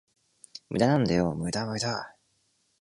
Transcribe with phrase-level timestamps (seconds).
[0.69, 2.15] 無駄なんだよ、無駄無駄